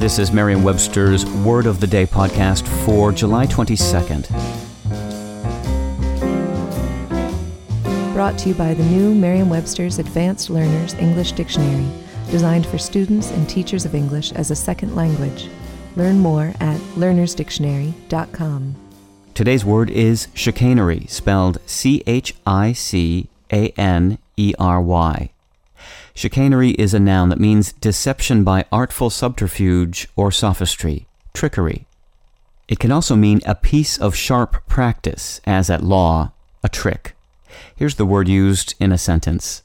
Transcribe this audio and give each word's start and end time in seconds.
This 0.00 0.18
is 0.18 0.32
Merriam 0.32 0.62
Webster's 0.62 1.26
Word 1.26 1.66
of 1.66 1.78
the 1.78 1.86
Day 1.86 2.06
podcast 2.06 2.66
for 2.86 3.12
July 3.12 3.46
22nd. 3.46 4.30
Brought 8.14 8.38
to 8.38 8.48
you 8.48 8.54
by 8.54 8.72
the 8.72 8.82
new 8.84 9.14
Merriam 9.14 9.50
Webster's 9.50 9.98
Advanced 9.98 10.48
Learners 10.48 10.94
English 10.94 11.32
Dictionary, 11.32 11.86
designed 12.30 12.64
for 12.64 12.78
students 12.78 13.30
and 13.32 13.46
teachers 13.46 13.84
of 13.84 13.94
English 13.94 14.32
as 14.32 14.50
a 14.50 14.56
second 14.56 14.96
language. 14.96 15.50
Learn 15.96 16.18
more 16.18 16.54
at 16.60 16.80
learnersdictionary.com. 16.96 18.74
Today's 19.34 19.66
word 19.66 19.90
is 19.90 20.28
chicanery, 20.32 21.04
spelled 21.08 21.58
C 21.66 22.02
H 22.06 22.34
I 22.46 22.72
C 22.72 23.28
A 23.52 23.68
N 23.76 24.16
E 24.38 24.54
R 24.58 24.80
Y. 24.80 25.30
Chicanery 26.20 26.72
is 26.72 26.92
a 26.92 27.00
noun 27.00 27.30
that 27.30 27.40
means 27.40 27.72
deception 27.72 28.44
by 28.44 28.66
artful 28.70 29.08
subterfuge 29.08 30.06
or 30.16 30.30
sophistry, 30.30 31.06
trickery. 31.32 31.86
It 32.68 32.78
can 32.78 32.92
also 32.92 33.16
mean 33.16 33.40
a 33.46 33.54
piece 33.54 33.96
of 33.96 34.14
sharp 34.14 34.66
practice, 34.68 35.40
as 35.46 35.70
at 35.70 35.82
law, 35.82 36.32
a 36.62 36.68
trick. 36.68 37.16
Here's 37.74 37.94
the 37.94 38.04
word 38.04 38.28
used 38.28 38.74
in 38.78 38.92
a 38.92 38.98
sentence. 38.98 39.62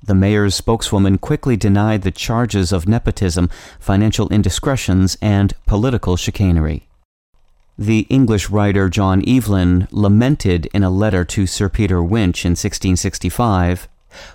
The 0.00 0.14
mayor's 0.14 0.54
spokeswoman 0.54 1.18
quickly 1.18 1.56
denied 1.56 2.02
the 2.02 2.12
charges 2.12 2.70
of 2.70 2.86
nepotism, 2.86 3.50
financial 3.80 4.28
indiscretions, 4.28 5.18
and 5.20 5.52
political 5.66 6.16
chicanery. 6.16 6.86
The 7.76 8.06
English 8.08 8.50
writer 8.50 8.88
John 8.88 9.28
Evelyn 9.28 9.88
lamented 9.90 10.66
in 10.66 10.84
a 10.84 10.90
letter 10.90 11.24
to 11.24 11.48
Sir 11.48 11.68
Peter 11.68 11.96
Wyche 11.96 12.44
in 12.44 12.54
1665 12.54 13.88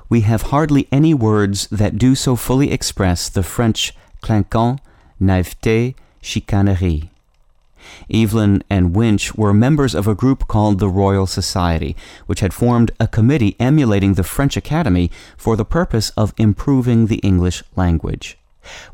We 0.09 0.21
have 0.21 0.43
hardly 0.43 0.87
any 0.91 1.13
words 1.13 1.67
that 1.67 1.97
do 1.97 2.15
so 2.15 2.35
fully 2.35 2.71
express 2.71 3.29
the 3.29 3.43
French 3.43 3.93
clinquant, 4.21 4.79
naïveté, 5.21 5.95
chicanerie. 6.21 7.09
Evelyn 8.09 8.63
and 8.69 8.95
Wyche 8.95 9.37
were 9.37 9.53
members 9.53 9.93
of 9.93 10.07
a 10.07 10.15
group 10.15 10.47
called 10.47 10.79
the 10.79 10.89
Royal 10.89 11.27
Society, 11.27 11.95
which 12.25 12.39
had 12.39 12.53
formed 12.53 12.91
a 12.99 13.07
committee 13.07 13.55
emulating 13.59 14.13
the 14.13 14.23
French 14.23 14.55
Academy 14.55 15.11
for 15.37 15.55
the 15.55 15.65
purpose 15.65 16.09
of 16.11 16.33
improving 16.37 17.07
the 17.07 17.17
English 17.17 17.63
language. 17.75 18.37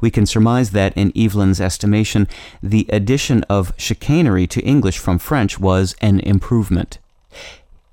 We 0.01 0.09
can 0.09 0.25
surmise 0.25 0.71
that, 0.71 0.93
in 0.95 1.11
Evelyn's 1.15 1.61
estimation, 1.61 2.27
the 2.63 2.87
addition 2.89 3.43
of 3.43 3.73
chicanery 3.77 4.47
to 4.47 4.61
English 4.61 4.97
from 4.97 5.19
French 5.19 5.59
was 5.59 5.95
an 6.01 6.19
improvement. 6.21 6.97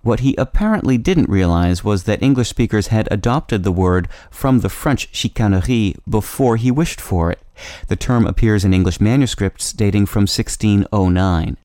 What 0.07 0.21
he 0.21 0.37
apparently 0.39 0.99
didn't 0.99 1.29
realize 1.29 1.83
was 1.83 2.05
that 2.05 2.23
English 2.23 2.49
speakers 2.51 2.87
had 2.95 3.09
adopted 3.11 3.65
the 3.65 3.73
word 3.73 4.07
from 4.31 4.61
the 4.61 4.69
French 4.69 5.09
chicanerie 5.11 5.97
before 6.09 6.55
he 6.55 6.71
wished 6.71 7.01
for 7.01 7.33
it. 7.33 7.41
The 7.89 7.97
term 7.97 8.25
appears 8.25 8.65
in 8.65 8.73
English 8.73 9.01
manuscripts 9.01 9.73
dating 9.73 10.07
from 10.07 10.29
1609. 10.29 11.57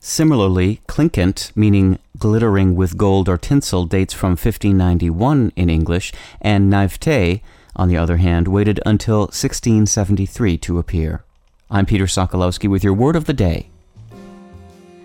Similarly, 0.00 0.80
clinquant, 0.88 1.52
meaning 1.54 2.00
glittering 2.18 2.74
with 2.74 2.98
gold 2.98 3.28
or 3.28 3.38
tinsel, 3.38 3.84
dates 3.84 4.12
from 4.12 4.30
1591 4.30 5.52
in 5.54 5.70
English, 5.70 6.12
and 6.40 6.68
naivete, 6.68 7.40
on 7.76 7.86
the 7.86 7.96
other 7.96 8.16
hand, 8.16 8.48
waited 8.48 8.80
until 8.84 9.20
1673 9.30 10.58
to 10.58 10.80
appear. 10.80 11.22
I'm 11.70 11.86
Peter 11.86 12.06
Sokolowski 12.06 12.68
with 12.68 12.82
your 12.82 12.94
word 12.94 13.14
of 13.14 13.26
the 13.26 13.32
day. 13.32 13.70